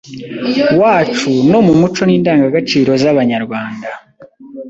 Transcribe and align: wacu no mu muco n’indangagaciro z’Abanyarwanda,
wacu 0.81 1.31
no 1.51 1.59
mu 1.65 1.73
muco 1.79 2.01
n’indangagaciro 2.05 2.91
z’Abanyarwanda, 3.01 3.89